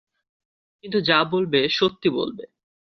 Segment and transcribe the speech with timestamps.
[0.83, 2.43] কিন্তু যা বলবে সত্যি বলবে।